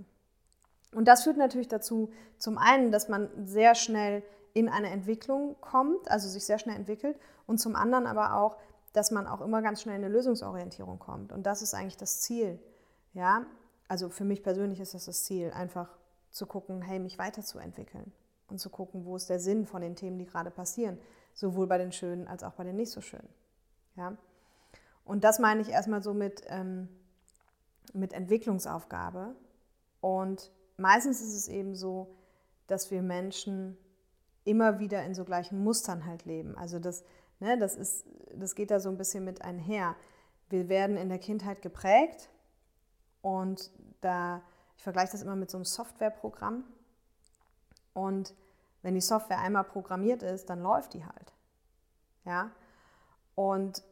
[0.93, 6.09] Und das führt natürlich dazu, zum einen, dass man sehr schnell in eine Entwicklung kommt,
[6.09, 8.57] also sich sehr schnell entwickelt, und zum anderen aber auch,
[8.95, 11.33] dass man auch immer ganz schnell in eine Lösungsorientierung kommt.
[11.33, 12.59] Und das ist eigentlich das Ziel.
[13.13, 13.45] Ja,
[13.89, 15.89] also für mich persönlich ist das das Ziel, einfach
[16.31, 18.13] zu gucken, hey, mich weiterzuentwickeln
[18.47, 20.97] und zu gucken, wo ist der Sinn von den Themen, die gerade passieren,
[21.33, 23.27] sowohl bei den schönen als auch bei den nicht so schönen.
[23.95, 24.15] Ja.
[25.03, 26.87] Und das meine ich erstmal so mit, ähm,
[27.93, 29.35] mit Entwicklungsaufgabe.
[29.99, 32.15] Und meistens ist es eben so,
[32.67, 33.77] dass wir Menschen
[34.45, 36.57] immer wieder in so gleichen Mustern halt leben.
[36.57, 37.03] Also das,
[37.39, 39.95] ne, das, ist, das geht da so ein bisschen mit einher.
[40.49, 42.29] Wir werden in der Kindheit geprägt
[43.21, 43.71] und
[44.01, 44.41] da,
[44.77, 46.63] ich vergleiche das immer mit so einem Softwareprogramm.
[47.93, 48.35] Und
[48.81, 51.33] wenn die Software einmal programmiert ist, dann läuft die halt.
[52.25, 52.51] Ja.
[53.33, 53.83] Und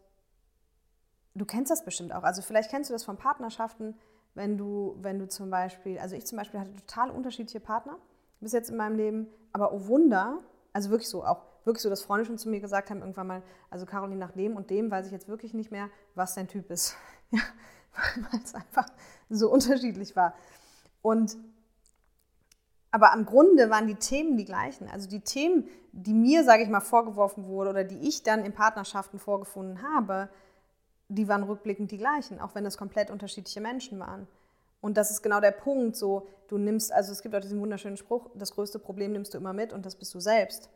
[1.35, 2.23] du kennst das bestimmt auch.
[2.23, 3.97] Also vielleicht kennst du das von Partnerschaften,
[4.35, 7.97] wenn du, wenn du zum Beispiel, also ich zum Beispiel hatte total unterschiedliche Partner
[8.39, 10.39] bis jetzt in meinem Leben, aber oh Wunder,
[10.73, 13.43] also wirklich so, auch wirklich so, dass Freunde schon zu mir gesagt haben, irgendwann mal,
[13.69, 16.69] also Caroline, nach dem und dem weiß ich jetzt wirklich nicht mehr, was dein Typ
[16.71, 16.95] ist.
[17.31, 17.41] Ja,
[18.31, 18.87] weil es einfach
[19.29, 20.33] so unterschiedlich war.
[21.03, 21.37] Und
[22.93, 24.87] aber am Grunde waren die Themen die gleichen.
[24.87, 28.53] Also die Themen, die mir, sage ich mal, vorgeworfen wurden oder die ich dann in
[28.53, 30.29] Partnerschaften vorgefunden habe,
[31.07, 34.27] die waren rückblickend die gleichen, auch wenn es komplett unterschiedliche Menschen waren.
[34.79, 37.97] Und das ist genau der Punkt, so du nimmst, also es gibt auch diesen wunderschönen
[37.97, 40.69] Spruch, das größte Problem nimmst du immer mit und das bist du selbst.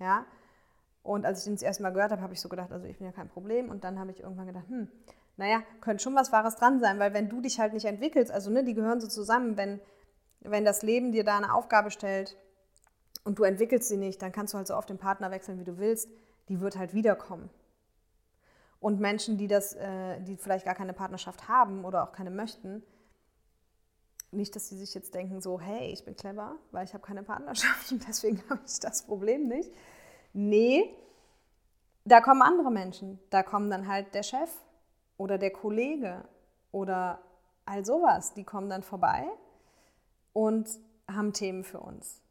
[0.00, 0.26] Ja?
[1.02, 2.98] Und als ich den das erste Mal gehört habe, habe ich so gedacht, also ich
[2.98, 3.70] bin ja kein Problem.
[3.70, 4.88] Und dann habe ich irgendwann gedacht, hm,
[5.36, 8.50] naja, könnte schon was Wahres dran sein, weil wenn du dich halt nicht entwickelst, also
[8.50, 9.80] ne, die gehören so zusammen, wenn,
[10.40, 12.36] wenn das Leben dir da eine Aufgabe stellt
[13.24, 15.64] und du entwickelst sie nicht, dann kannst du halt so oft den Partner wechseln, wie
[15.64, 16.10] du willst,
[16.48, 17.48] die wird halt wiederkommen.
[18.80, 22.82] Und Menschen, die das, äh, die vielleicht gar keine Partnerschaft haben oder auch keine möchten,
[24.32, 27.22] nicht, dass sie sich jetzt denken, so, hey, ich bin clever, weil ich habe keine
[27.22, 29.72] Partnerschaft und deswegen habe ich das Problem nicht.
[30.32, 30.94] Nee,
[32.04, 33.18] da kommen andere Menschen.
[33.30, 34.50] Da kommen dann halt der Chef
[35.16, 36.24] oder der Kollege
[36.72, 37.20] oder
[37.64, 38.34] all sowas.
[38.34, 39.26] Die kommen dann vorbei
[40.32, 40.68] und
[41.08, 42.22] haben Themen für uns.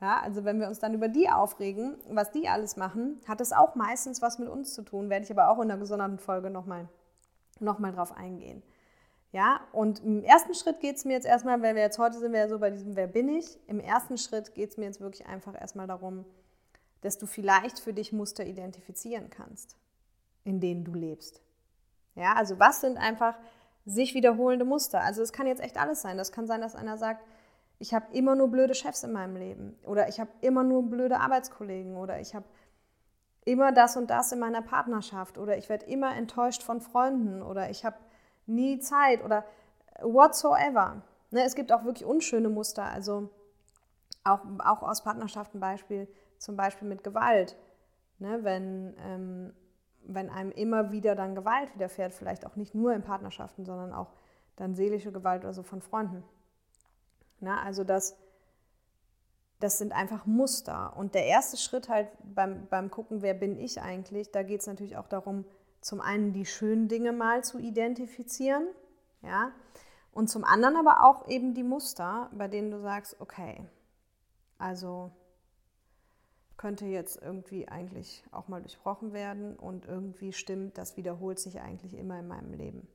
[0.00, 3.52] Ja, also wenn wir uns dann über die aufregen, was die alles machen, hat das
[3.52, 5.10] auch meistens was mit uns zu tun.
[5.10, 6.88] Werde ich aber auch in einer gesonderten Folge nochmal
[7.60, 8.62] noch mal drauf eingehen.
[9.32, 12.32] Ja, und im ersten Schritt geht es mir jetzt erstmal, weil wir jetzt heute sind
[12.32, 13.58] wir ja so bei diesem Wer bin ich?
[13.66, 16.26] Im ersten Schritt geht es mir jetzt wirklich einfach erstmal darum,
[17.00, 19.76] dass du vielleicht für dich Muster identifizieren kannst,
[20.44, 21.40] in denen du lebst.
[22.14, 23.38] Ja, also was sind einfach
[23.86, 25.00] sich wiederholende Muster?
[25.00, 26.18] Also es kann jetzt echt alles sein.
[26.18, 27.24] Das kann sein, dass einer sagt,
[27.78, 31.18] ich habe immer nur blöde Chefs in meinem Leben oder ich habe immer nur blöde
[31.18, 32.44] Arbeitskollegen oder ich habe
[33.46, 37.70] immer das und das in meiner Partnerschaft oder ich werde immer enttäuscht von Freunden oder
[37.70, 37.96] ich habe
[38.54, 39.44] nie Zeit oder
[40.00, 41.02] whatsoever.
[41.30, 43.30] Ne, es gibt auch wirklich unschöne Muster, also
[44.24, 47.56] auch, auch aus Partnerschaften Beispiel, zum Beispiel mit Gewalt.
[48.18, 49.52] Ne, wenn, ähm,
[50.04, 54.12] wenn einem immer wieder dann Gewalt widerfährt, vielleicht auch nicht nur in Partnerschaften, sondern auch
[54.56, 56.22] dann seelische Gewalt oder so von Freunden.
[57.40, 57.58] Ne?
[57.58, 58.16] also das,
[59.58, 60.96] das sind einfach Muster.
[60.96, 64.66] Und der erste Schritt halt beim, beim Gucken, wer bin ich eigentlich, da geht es
[64.66, 65.44] natürlich auch darum,
[65.82, 68.66] zum einen die schönen Dinge mal zu identifizieren,
[69.22, 69.52] ja,
[70.12, 73.64] und zum anderen aber auch eben die Muster, bei denen du sagst, okay,
[74.58, 75.10] also
[76.56, 81.94] könnte jetzt irgendwie eigentlich auch mal durchbrochen werden und irgendwie stimmt, das wiederholt sich eigentlich
[81.94, 82.86] immer in meinem Leben.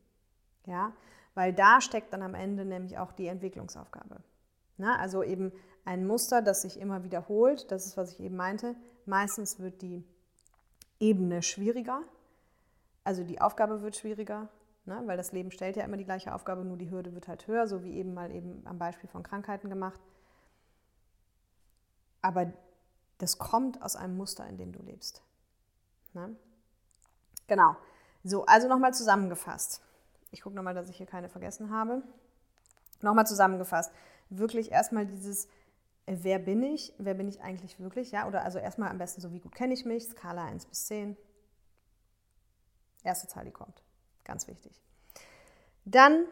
[0.65, 0.93] Ja,
[1.33, 4.23] weil da steckt dann am Ende nämlich auch die Entwicklungsaufgabe.
[4.77, 5.51] Na, also eben
[5.85, 8.75] ein Muster, das sich immer wiederholt, das ist, was ich eben meinte.
[9.05, 10.03] Meistens wird die
[10.99, 12.01] Ebene schwieriger,
[13.07, 14.49] also die Aufgabe wird schwieriger,
[14.85, 17.47] ne, weil das Leben stellt ja immer die gleiche Aufgabe, nur die Hürde wird halt
[17.47, 19.99] höher, so wie eben mal eben am Beispiel von Krankheiten gemacht.
[22.21, 22.51] Aber
[23.17, 25.23] das kommt aus einem Muster, in dem du lebst.
[26.13, 26.35] Ne?
[27.47, 27.75] Genau.
[28.23, 29.81] So, also nochmal zusammengefasst.
[30.31, 32.03] Ich gucke nochmal, dass ich hier keine vergessen habe.
[33.01, 33.91] Nochmal zusammengefasst
[34.29, 35.45] wirklich erstmal dieses,
[36.05, 36.93] äh, wer bin ich?
[36.97, 38.11] Wer bin ich eigentlich wirklich?
[38.11, 40.07] Ja, oder also erstmal am besten so, wie gut kenne ich mich?
[40.07, 41.17] Skala 1 bis 10.
[43.03, 43.83] Erste Zahl, die kommt.
[44.23, 44.81] Ganz wichtig.
[45.85, 46.25] Dann,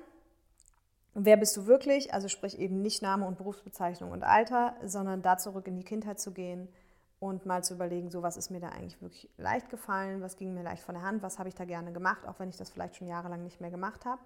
[1.14, 2.14] wer bist du wirklich?
[2.14, 6.20] Also sprich eben nicht Name und Berufsbezeichnung und Alter, sondern da zurück in die Kindheit
[6.20, 6.68] zu gehen
[7.20, 10.54] und mal zu überlegen, so was ist mir da eigentlich wirklich leicht gefallen, was ging
[10.54, 12.70] mir leicht von der Hand, was habe ich da gerne gemacht, auch wenn ich das
[12.70, 14.22] vielleicht schon jahrelang nicht mehr gemacht habe.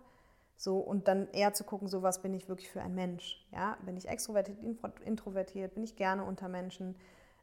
[0.58, 3.47] So, und dann eher zu gucken, so was bin ich wirklich für ein Mensch.
[3.54, 3.78] Ja?
[3.86, 4.58] Bin ich extrovertiert,
[5.06, 6.95] introvertiert, bin ich gerne unter Menschen,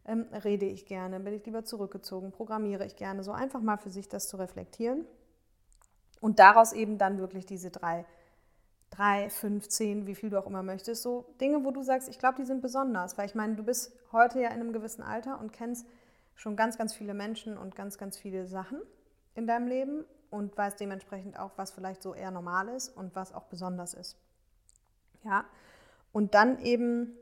[0.06, 3.24] ähm, rede ich gerne, bin ich lieber zurückgezogen, programmiere ich gerne.
[3.24, 5.04] So einfach mal für sich das zu reflektieren.
[6.20, 8.06] Und daraus eben dann wirklich diese drei,
[8.90, 12.18] drei, fünf, zehn, wie viel du auch immer möchtest, so Dinge, wo du sagst, ich
[12.18, 13.18] glaube, die sind besonders.
[13.18, 15.86] Weil ich meine, du bist heute ja in einem gewissen Alter und kennst
[16.34, 18.80] schon ganz, ganz viele Menschen und ganz, ganz viele Sachen
[19.34, 23.34] in deinem Leben und weiß dementsprechend auch, was vielleicht so eher normal ist und was
[23.34, 24.16] auch besonders ist.
[25.24, 25.44] Ja,
[26.12, 27.16] und dann eben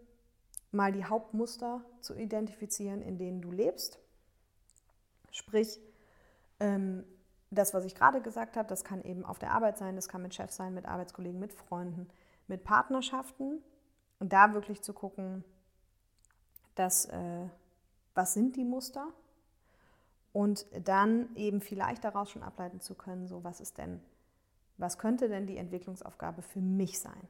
[0.75, 3.99] mal die Hauptmuster zu identifizieren, in denen du lebst.
[5.31, 5.81] Sprich,
[6.61, 7.05] ähm,
[7.51, 10.23] das, was ich gerade gesagt habe, das kann eben auf der Arbeit sein, das kann
[10.23, 12.09] mit Chef sein, mit Arbeitskollegen, mit Freunden,
[12.47, 13.63] mit Partnerschaften.
[14.19, 15.45] Und da wirklich zu gucken,
[16.75, 17.49] dass, äh,
[18.15, 19.09] was sind die Muster
[20.33, 24.01] und dann eben vielleicht daraus schon ableiten zu können, so was ist denn,
[24.77, 27.29] was könnte denn die Entwicklungsaufgabe für mich sein?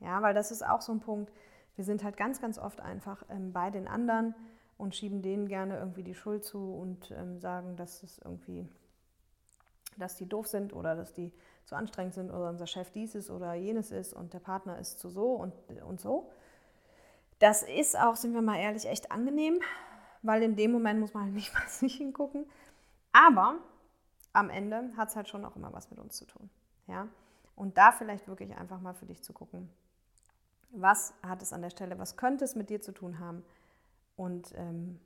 [0.00, 1.32] Ja, weil das ist auch so ein Punkt,
[1.78, 4.34] wir sind halt ganz, ganz oft einfach ähm, bei den anderen
[4.78, 8.66] und schieben denen gerne irgendwie die Schuld zu und ähm, sagen, dass es irgendwie,
[9.96, 11.32] dass die doof sind oder dass die
[11.66, 15.08] zu anstrengend sind oder unser Chef dieses oder jenes ist und der Partner ist zu
[15.08, 16.32] so und, und so.
[17.38, 19.60] Das ist auch, sind wir mal ehrlich, echt angenehm,
[20.22, 22.44] weil in dem Moment muss man halt nicht bei sich hingucken.
[23.12, 23.54] Aber
[24.32, 26.50] am Ende hat es halt schon auch immer was mit uns zu tun.
[26.88, 27.06] Ja?
[27.54, 29.70] Und da vielleicht wirklich einfach mal für dich zu gucken,
[30.70, 33.44] was hat es an der Stelle, was könnte es mit dir zu tun haben
[34.16, 35.00] und ähm,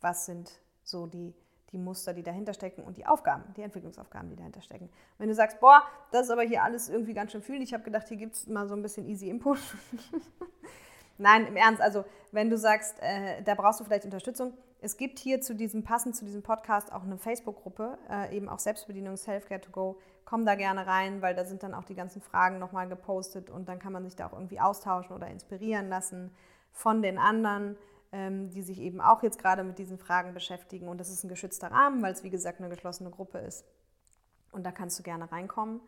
[0.00, 1.34] was sind so die,
[1.72, 4.90] die Muster, die dahinter stecken und die Aufgaben, die Entwicklungsaufgaben, die dahinter stecken.
[5.18, 7.84] Wenn du sagst, boah, das ist aber hier alles irgendwie ganz schön viel, ich habe
[7.84, 9.58] gedacht, hier gibt es mal so ein bisschen easy Input,
[11.18, 15.18] Nein, im Ernst, also wenn du sagst, äh, da brauchst du vielleicht Unterstützung, es gibt
[15.18, 19.60] hier zu diesem, passend zu diesem Podcast auch eine Facebook-Gruppe, äh, eben auch Selbstbedienung Selfcare
[19.60, 19.98] to Go.
[20.24, 23.68] Komm da gerne rein, weil da sind dann auch die ganzen Fragen nochmal gepostet und
[23.68, 26.34] dann kann man sich da auch irgendwie austauschen oder inspirieren lassen
[26.72, 27.76] von den anderen,
[28.12, 30.88] ähm, die sich eben auch jetzt gerade mit diesen Fragen beschäftigen.
[30.88, 33.64] Und das ist ein geschützter Rahmen, weil es wie gesagt eine geschlossene Gruppe ist.
[34.52, 35.80] Und da kannst du gerne reinkommen,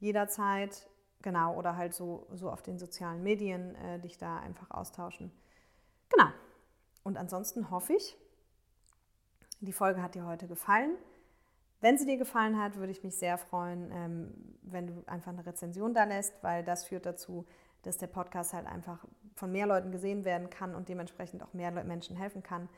[0.00, 0.88] jederzeit.
[1.22, 5.32] Genau, oder halt so, so auf den sozialen Medien äh, dich da einfach austauschen.
[6.10, 6.28] Genau.
[7.02, 8.16] Und ansonsten hoffe ich,
[9.60, 10.96] die Folge hat dir heute gefallen.
[11.84, 15.44] Wenn sie dir gefallen hat, würde ich mich sehr freuen, ähm, wenn du einfach eine
[15.44, 17.44] Rezension da lässt, weil das führt dazu,
[17.82, 19.04] dass der Podcast halt einfach
[19.36, 22.70] von mehr Leuten gesehen werden kann und dementsprechend auch mehr Menschen helfen kann.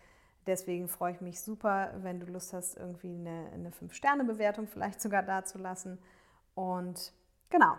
[0.49, 5.23] Deswegen freue ich mich super, wenn du Lust hast, irgendwie eine, eine 5-Sterne-Bewertung vielleicht sogar
[5.23, 6.01] dazulassen.
[6.57, 7.13] Und
[7.49, 7.77] genau,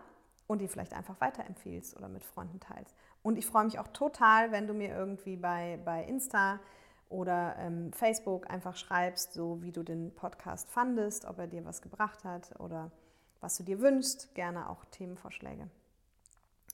[0.48, 2.96] und die vielleicht einfach weiterempfiehlst oder mit Freunden teilst.
[3.22, 6.62] Und ich freue mich auch total, wenn du mir irgendwie bei, bei Insta
[7.10, 11.82] oder ähm, Facebook einfach schreibst, so wie du den Podcast fandest, ob er dir was
[11.82, 12.92] gebracht hat oder
[13.40, 14.34] was du dir wünschst.
[14.36, 15.70] Gerne auch Themenvorschläge.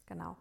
[0.08, 0.38] Genau.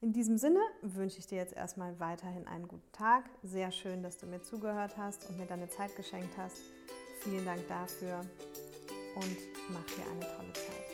[0.00, 3.24] In diesem Sinne wünsche ich dir jetzt erstmal weiterhin einen guten Tag.
[3.42, 6.58] Sehr schön, dass du mir zugehört hast und mir deine Zeit geschenkt hast.
[7.20, 8.20] Vielen Dank dafür
[9.16, 9.36] und
[9.70, 10.85] mach dir eine tolle Zeit.